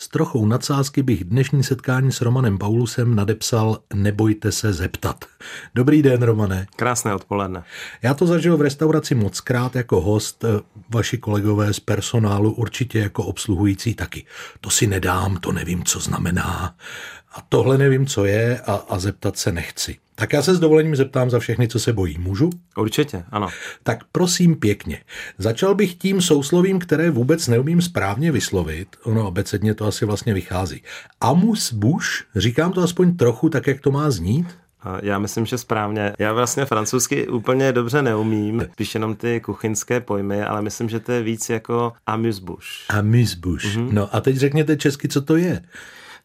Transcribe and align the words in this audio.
S 0.00 0.08
trochou 0.08 0.46
nadsázky 0.46 1.02
bych 1.02 1.24
dnešní 1.24 1.64
setkání 1.64 2.12
s 2.12 2.20
Romanem 2.20 2.58
Paulusem 2.58 3.14
nadepsal 3.14 3.78
Nebojte 3.94 4.52
se 4.52 4.72
zeptat. 4.72 5.24
Dobrý 5.74 6.02
den, 6.02 6.22
Romane. 6.22 6.66
Krásné 6.76 7.14
odpoledne. 7.14 7.64
Já 8.02 8.14
to 8.14 8.26
zažil 8.26 8.56
v 8.56 8.60
restauraci 8.60 9.14
moc 9.14 9.40
krát 9.40 9.76
jako 9.76 10.00
host, 10.00 10.44
eh, 10.44 10.48
vaši 10.88 11.18
kolegové 11.18 11.72
z 11.72 11.80
personálu 11.80 12.52
určitě 12.52 12.98
jako 12.98 13.24
obsluhující 13.24 13.94
taky. 13.94 14.26
To 14.60 14.70
si 14.70 14.86
nedám, 14.86 15.36
to 15.36 15.52
nevím, 15.52 15.84
co 15.84 16.00
znamená. 16.00 16.74
A 17.32 17.40
tohle 17.48 17.78
nevím, 17.78 18.06
co 18.06 18.24
je 18.24 18.60
a, 18.60 18.72
a 18.72 18.98
zeptat 18.98 19.36
se 19.36 19.52
nechci. 19.52 19.96
Tak 20.18 20.32
já 20.32 20.42
se 20.42 20.54
s 20.54 20.60
dovolením 20.60 20.96
zeptám 20.96 21.30
za 21.30 21.38
všechny, 21.38 21.68
co 21.68 21.78
se 21.78 21.92
bojí. 21.92 22.18
Můžu? 22.18 22.50
Určitě, 22.76 23.24
ano. 23.30 23.48
Tak 23.82 23.98
prosím 24.12 24.56
pěkně. 24.56 25.00
Začal 25.38 25.74
bych 25.74 25.94
tím 25.94 26.22
souslovím, 26.22 26.78
které 26.78 27.10
vůbec 27.10 27.48
neumím 27.48 27.82
správně 27.82 28.32
vyslovit. 28.32 28.88
Ono 29.02 29.26
abecedně 29.26 29.74
to 29.74 29.86
asi 29.86 30.04
vlastně 30.04 30.34
vychází. 30.34 30.82
Amus 31.20 31.72
bush, 31.72 32.08
říkám 32.36 32.72
to 32.72 32.82
aspoň 32.82 33.16
trochu 33.16 33.48
tak, 33.48 33.66
jak 33.66 33.80
to 33.80 33.90
má 33.90 34.10
znít? 34.10 34.46
Já 35.02 35.18
myslím, 35.18 35.46
že 35.46 35.58
správně. 35.58 36.12
Já 36.18 36.32
vlastně 36.32 36.64
francouzsky 36.64 37.28
úplně 37.28 37.72
dobře 37.72 38.02
neumím, 38.02 38.66
spíš 38.72 38.94
jenom 38.94 39.16
ty 39.16 39.40
kuchyňské 39.40 40.00
pojmy, 40.00 40.42
ale 40.42 40.62
myslím, 40.62 40.88
že 40.88 41.00
to 41.00 41.12
je 41.12 41.22
víc 41.22 41.50
jako 41.50 41.92
amuse-bouche. 42.06 42.86
Amuse-bouche. 42.88 43.68
Mm-hmm. 43.68 43.92
No 43.92 44.16
a 44.16 44.20
teď 44.20 44.36
řekněte 44.36 44.76
česky, 44.76 45.08
co 45.08 45.22
to 45.22 45.36
je. 45.36 45.62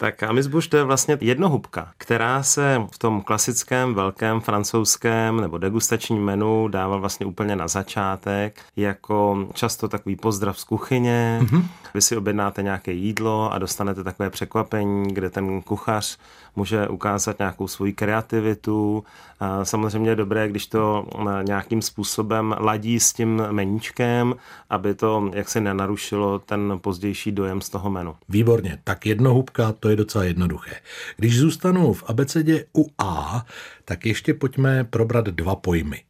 Tak 0.00 0.22
amizbuš 0.22 0.68
to 0.68 0.76
je 0.76 0.84
vlastně 0.84 1.18
jednohubka, 1.20 1.88
která 1.98 2.42
se 2.42 2.82
v 2.92 2.98
tom 2.98 3.22
klasickém 3.22 3.94
velkém 3.94 4.40
francouzském 4.40 5.40
nebo 5.40 5.58
degustačním 5.58 6.24
menu 6.24 6.68
dává 6.68 6.96
vlastně 6.96 7.26
úplně 7.26 7.56
na 7.56 7.68
začátek, 7.68 8.60
jako 8.76 9.48
často 9.52 9.88
takový 9.88 10.16
pozdrav 10.16 10.58
z 10.58 10.64
kuchyně. 10.64 11.40
Mm-hmm. 11.42 11.62
Vy 11.94 12.00
si 12.00 12.16
objednáte 12.16 12.62
nějaké 12.62 12.92
jídlo 12.92 13.52
a 13.52 13.58
dostanete 13.58 14.04
takové 14.04 14.30
překvapení, 14.30 15.14
kde 15.14 15.30
ten 15.30 15.62
kuchař 15.62 16.18
může 16.56 16.88
ukázat 16.88 17.38
nějakou 17.38 17.68
svoji 17.68 17.92
kreativitu. 17.92 19.04
Samozřejmě 19.62 20.10
je 20.10 20.16
dobré, 20.16 20.48
když 20.48 20.66
to 20.66 21.06
nějakým 21.42 21.82
způsobem 21.82 22.54
ladí 22.58 23.00
s 23.00 23.12
tím 23.12 23.42
meníčkem, 23.50 24.34
aby 24.70 24.94
to 24.94 25.30
jaksi 25.34 25.60
nenarušilo 25.60 26.38
ten 26.38 26.78
pozdější 26.80 27.32
dojem 27.32 27.60
z 27.60 27.68
toho 27.68 27.90
menu. 27.90 28.14
Výborně, 28.28 28.78
tak 28.84 29.06
jednohubka, 29.06 29.72
to 29.72 29.89
je 29.90 29.96
docela 29.96 30.24
jednoduché. 30.24 30.76
Když 31.16 31.38
zůstanu 31.38 31.92
v 31.92 32.04
abecedě 32.06 32.64
u 32.76 32.86
A, 32.98 33.46
tak 33.84 34.06
ještě 34.06 34.34
pojďme 34.34 34.84
probrat 34.84 35.24
dva 35.24 35.56
pojmy. 35.56 36.02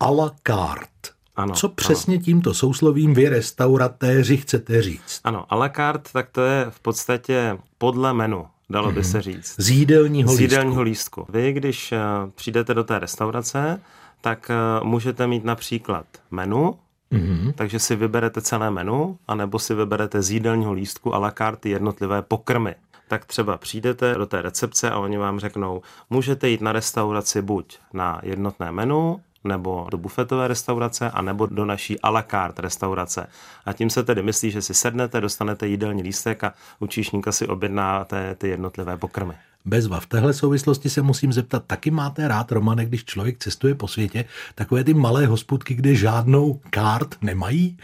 A 0.00 0.10
la 0.10 0.34
carte. 0.46 1.10
Ano, 1.36 1.54
Co 1.54 1.68
přesně 1.68 2.16
ano. 2.16 2.24
tímto 2.24 2.54
souslovím 2.54 3.14
vy 3.14 3.28
restauratéři 3.28 4.36
chcete 4.36 4.82
říct? 4.82 5.20
Ano, 5.24 5.46
a 5.48 5.56
la 5.56 5.68
carte, 5.68 6.10
tak 6.12 6.30
to 6.30 6.44
je 6.44 6.66
v 6.70 6.80
podstatě 6.80 7.58
podle 7.78 8.12
menu 8.12 8.46
dalo 8.70 8.92
by 8.92 9.00
mhm. 9.00 9.10
se 9.10 9.22
říct. 9.22 9.54
Z 9.58 9.70
jídelního, 9.70 10.32
Z 10.32 10.40
jídelního 10.40 10.82
lístku. 10.82 11.20
lístku. 11.20 11.32
Vy, 11.38 11.52
když 11.52 11.92
eh, 11.92 11.98
přijdete 12.34 12.74
do 12.74 12.84
té 12.84 12.98
restaurace, 12.98 13.80
tak 14.20 14.50
eh, 14.50 14.84
můžete 14.84 15.26
mít 15.26 15.44
například 15.44 16.06
menu, 16.30 16.78
Mm-hmm. 17.12 17.52
Takže 17.52 17.78
si 17.78 17.96
vyberete 17.96 18.40
celé 18.40 18.70
menu, 18.70 19.18
anebo 19.28 19.58
si 19.58 19.74
vyberete 19.74 20.22
z 20.22 20.30
jídelního 20.30 20.72
lístku 20.72 21.14
a 21.14 21.18
la 21.18 21.30
carte 21.30 21.68
jednotlivé 21.68 22.22
pokrmy 22.22 22.74
tak 23.08 23.24
třeba 23.24 23.58
přijdete 23.58 24.14
do 24.14 24.26
té 24.26 24.42
recepce 24.42 24.90
a 24.90 24.98
oni 24.98 25.16
vám 25.18 25.40
řeknou, 25.40 25.82
můžete 26.10 26.48
jít 26.48 26.60
na 26.60 26.72
restauraci 26.72 27.42
buď 27.42 27.78
na 27.92 28.20
jednotné 28.22 28.72
menu, 28.72 29.20
nebo 29.44 29.86
do 29.90 29.98
bufetové 29.98 30.48
restaurace, 30.48 31.10
a 31.10 31.22
nebo 31.22 31.46
do 31.46 31.64
naší 31.64 32.00
a 32.00 32.10
la 32.10 32.22
carte 32.22 32.62
restaurace. 32.62 33.26
A 33.66 33.72
tím 33.72 33.90
se 33.90 34.02
tedy 34.02 34.22
myslí, 34.22 34.50
že 34.50 34.62
si 34.62 34.74
sednete, 34.74 35.20
dostanete 35.20 35.66
jídelní 35.66 36.02
lístek 36.02 36.44
a 36.44 36.54
u 36.78 36.86
číšníka 36.86 37.32
si 37.32 37.46
objednáte 37.46 38.34
ty 38.34 38.48
jednotlivé 38.48 38.96
pokrmy. 38.96 39.34
Bezva. 39.66 40.00
V 40.00 40.06
téhle 40.06 40.32
souvislosti 40.32 40.90
se 40.90 41.02
musím 41.02 41.32
zeptat, 41.32 41.62
taky 41.66 41.90
máte 41.90 42.28
rád, 42.28 42.52
Romane, 42.52 42.86
když 42.86 43.04
člověk 43.04 43.38
cestuje 43.38 43.74
po 43.74 43.88
světě, 43.88 44.24
takové 44.54 44.84
ty 44.84 44.94
malé 44.94 45.26
hospůdky, 45.26 45.74
kde 45.74 45.94
žádnou 45.94 46.60
kart 46.70 47.16
nemají? 47.22 47.76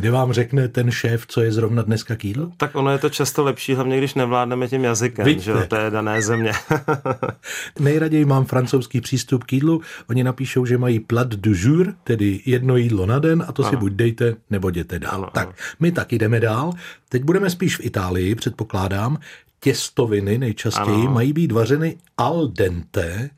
kde 0.00 0.10
vám 0.10 0.32
řekne 0.32 0.68
ten 0.68 0.90
šéf, 0.90 1.26
co 1.26 1.40
je 1.40 1.52
zrovna 1.52 1.82
dneska 1.82 2.16
k 2.16 2.24
jídlu? 2.24 2.52
Tak 2.56 2.74
ono 2.74 2.90
je 2.90 2.98
to 2.98 3.10
často 3.10 3.44
lepší, 3.44 3.74
hlavně 3.74 3.98
když 3.98 4.14
nevládneme 4.14 4.68
tím 4.68 4.84
jazykem, 4.84 5.26
Víte. 5.26 5.40
že 5.40 5.52
to 5.68 5.76
je 5.76 5.90
dané 5.90 6.22
země. 6.22 6.52
Nejraději 7.78 8.24
mám 8.24 8.44
francouzský 8.44 9.00
přístup 9.00 9.44
k 9.44 9.52
jídlu. 9.52 9.80
Oni 10.10 10.24
napíšou, 10.24 10.66
že 10.66 10.78
mají 10.78 11.00
plat 11.00 11.28
du 11.28 11.52
jour, 11.54 11.94
tedy 12.04 12.40
jedno 12.46 12.76
jídlo 12.76 13.06
na 13.06 13.18
den 13.18 13.44
a 13.48 13.52
to 13.52 13.62
ano. 13.62 13.70
si 13.70 13.76
buď 13.76 13.92
dejte, 13.92 14.34
nebo 14.50 14.68
jděte 14.68 14.98
dál. 14.98 15.14
Ano, 15.14 15.30
tak, 15.32 15.46
ano. 15.46 15.54
my 15.80 15.92
tak 15.92 16.12
jdeme 16.12 16.40
dál. 16.40 16.72
Teď 17.08 17.22
budeme 17.22 17.50
spíš 17.50 17.76
v 17.76 17.84
Itálii, 17.84 18.34
předpokládám. 18.34 19.18
Těstoviny 19.60 20.38
nejčastěji 20.38 21.02
ano. 21.02 21.10
mají 21.10 21.32
být 21.32 21.52
vařeny 21.52 21.96
al 22.16 22.48
dente. 22.48 23.30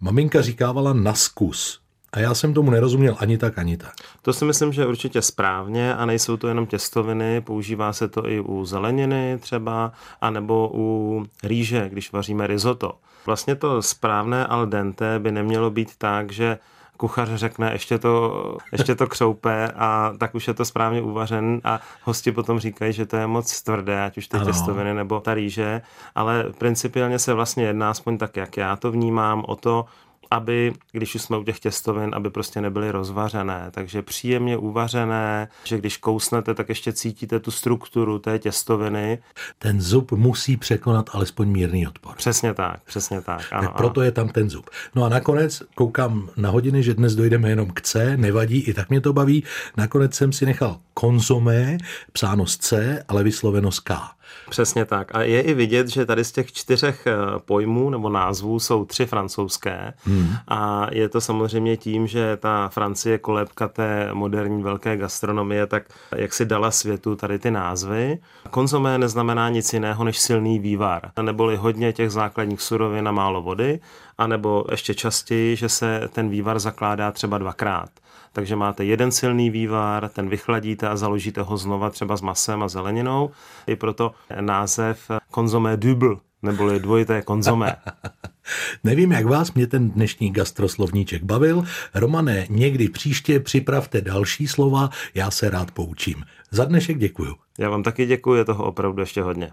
Maminka 0.00 0.42
říkávala 0.42 0.92
na 0.92 1.14
zkus. 1.14 1.80
A 2.12 2.20
já 2.20 2.34
jsem 2.34 2.54
tomu 2.54 2.70
nerozuměl 2.70 3.16
ani 3.18 3.38
tak, 3.38 3.58
ani 3.58 3.76
tak. 3.76 3.92
To 4.22 4.32
si 4.32 4.44
myslím, 4.44 4.72
že 4.72 4.82
je 4.82 4.86
určitě 4.86 5.22
správně 5.22 5.94
a 5.94 6.06
nejsou 6.06 6.36
to 6.36 6.48
jenom 6.48 6.66
těstoviny, 6.66 7.40
používá 7.40 7.92
se 7.92 8.08
to 8.08 8.28
i 8.28 8.40
u 8.40 8.64
zeleniny 8.64 9.38
třeba, 9.40 9.92
anebo 10.20 10.70
u 10.74 11.24
rýže, 11.42 11.88
když 11.88 12.12
vaříme 12.12 12.46
risotto. 12.46 12.92
Vlastně 13.26 13.54
to 13.54 13.82
správné 13.82 14.46
al 14.46 14.66
dente 14.66 15.18
by 15.18 15.32
nemělo 15.32 15.70
být 15.70 15.96
tak, 15.98 16.32
že 16.32 16.58
kuchař 16.96 17.28
řekne, 17.34 17.72
ještě 17.72 17.98
to, 17.98 18.56
ještě 18.72 18.94
to 18.94 19.06
křoupe 19.06 19.68
a 19.76 20.12
tak 20.18 20.34
už 20.34 20.48
je 20.48 20.54
to 20.54 20.64
správně 20.64 21.02
uvařen 21.02 21.60
a 21.64 21.80
hosti 22.04 22.32
potom 22.32 22.58
říkají, 22.58 22.92
že 22.92 23.06
to 23.06 23.16
je 23.16 23.26
moc 23.26 23.62
tvrdé, 23.62 24.04
ať 24.04 24.18
už 24.18 24.28
ty 24.28 24.36
ano. 24.36 24.46
těstoviny 24.46 24.94
nebo 24.94 25.20
ta 25.20 25.34
rýže, 25.34 25.82
ale 26.14 26.44
principiálně 26.58 27.18
se 27.18 27.34
vlastně 27.34 27.64
jedná 27.64 27.90
aspoň 27.90 28.18
tak, 28.18 28.36
jak 28.36 28.56
já 28.56 28.76
to 28.76 28.92
vnímám, 28.92 29.44
o 29.46 29.56
to, 29.56 29.84
aby, 30.30 30.72
když 30.92 31.14
už 31.14 31.22
jsme 31.22 31.38
u 31.38 31.44
těch 31.44 31.60
těstovin, 31.60 32.10
aby 32.14 32.30
prostě 32.30 32.60
nebyly 32.60 32.90
rozvařené. 32.90 33.68
Takže 33.70 34.02
příjemně 34.02 34.56
uvařené, 34.56 35.48
že 35.64 35.78
když 35.78 35.96
kousnete, 35.96 36.54
tak 36.54 36.68
ještě 36.68 36.92
cítíte 36.92 37.40
tu 37.40 37.50
strukturu 37.50 38.18
té 38.18 38.38
těstoviny. 38.38 39.18
Ten 39.58 39.80
zub 39.80 40.12
musí 40.12 40.56
překonat 40.56 41.10
alespoň 41.12 41.48
mírný 41.48 41.86
odpor. 41.86 42.14
Přesně 42.16 42.54
tak, 42.54 42.82
přesně 42.84 43.20
tak. 43.20 43.46
Ano, 43.52 43.68
tak 43.68 43.76
proto 43.76 44.00
ano. 44.00 44.04
je 44.04 44.12
tam 44.12 44.28
ten 44.28 44.50
zub. 44.50 44.70
No 44.94 45.04
a 45.04 45.08
nakonec 45.08 45.62
koukám 45.74 46.28
na 46.36 46.50
hodiny, 46.50 46.82
že 46.82 46.94
dnes 46.94 47.14
dojdeme 47.14 47.48
jenom 47.48 47.70
k 47.70 47.80
C, 47.80 48.16
nevadí, 48.16 48.60
i 48.60 48.74
tak 48.74 48.90
mě 48.90 49.00
to 49.00 49.12
baví. 49.12 49.44
Nakonec 49.76 50.14
jsem 50.14 50.32
si 50.32 50.46
nechal 50.46 50.80
konzomé, 50.94 51.78
psáno 52.12 52.46
z 52.46 52.56
C, 52.56 53.02
ale 53.08 53.24
vysloveno 53.24 53.72
z 53.72 53.80
K. 53.80 54.16
Přesně 54.50 54.84
tak. 54.84 55.14
A 55.14 55.22
je 55.22 55.40
i 55.40 55.54
vidět, 55.54 55.88
že 55.88 56.06
tady 56.06 56.24
z 56.24 56.32
těch 56.32 56.52
čtyřech 56.52 57.06
eh, 57.06 57.14
pojmů 57.38 57.90
nebo 57.90 58.08
názvů 58.08 58.60
jsou 58.60 58.84
tři 58.84 59.06
francouzské. 59.06 59.92
Hmm. 60.16 60.36
A 60.48 60.86
je 60.92 61.08
to 61.08 61.20
samozřejmě 61.20 61.76
tím, 61.76 62.06
že 62.06 62.36
ta 62.36 62.68
Francie 62.68 63.18
kolébka 63.18 63.68
té 63.68 64.08
moderní 64.12 64.62
velké 64.62 64.96
gastronomie, 64.96 65.66
tak 65.66 65.82
jak 66.16 66.32
si 66.32 66.44
dala 66.44 66.70
světu 66.70 67.16
tady 67.16 67.38
ty 67.38 67.50
názvy. 67.50 68.18
Konzomé 68.50 68.98
neznamená 68.98 69.48
nic 69.48 69.72
jiného 69.72 70.04
než 70.04 70.18
silný 70.18 70.58
vývar, 70.58 71.10
neboli 71.22 71.56
hodně 71.56 71.92
těch 71.92 72.10
základních 72.10 72.62
surovin 72.62 73.08
a 73.08 73.12
málo 73.12 73.42
vody, 73.42 73.80
anebo 74.18 74.64
ještě 74.70 74.94
častěji, 74.94 75.56
že 75.56 75.68
se 75.68 76.08
ten 76.12 76.28
vývar 76.28 76.58
zakládá 76.58 77.12
třeba 77.12 77.38
dvakrát 77.38 77.88
takže 78.36 78.56
máte 78.56 78.84
jeden 78.84 79.10
silný 79.10 79.50
vývar, 79.50 80.08
ten 80.08 80.28
vychladíte 80.28 80.88
a 80.88 80.96
založíte 80.96 81.42
ho 81.42 81.56
znova 81.56 81.90
třeba 81.90 82.16
s 82.16 82.20
masem 82.20 82.62
a 82.62 82.68
zeleninou. 82.68 83.30
I 83.66 83.76
proto 83.76 84.14
název 84.40 85.10
konzomé 85.30 85.76
double, 85.76 86.16
neboli 86.42 86.80
dvojité 86.80 87.22
konzomé. 87.22 87.76
Nevím, 88.84 89.12
jak 89.12 89.26
vás 89.26 89.52
mě 89.52 89.66
ten 89.66 89.90
dnešní 89.90 90.30
gastroslovníček 90.30 91.22
bavil. 91.22 91.64
Romané, 91.94 92.46
někdy 92.50 92.88
příště 92.88 93.40
připravte 93.40 94.00
další 94.00 94.48
slova, 94.48 94.90
já 95.14 95.30
se 95.30 95.50
rád 95.50 95.70
poučím. 95.70 96.24
Za 96.50 96.64
dnešek 96.64 96.98
děkuju. 96.98 97.34
Já 97.58 97.70
vám 97.70 97.82
taky 97.82 98.06
děkuji, 98.06 98.34
je 98.34 98.44
toho 98.44 98.64
opravdu 98.64 99.00
ještě 99.00 99.22
hodně. 99.22 99.50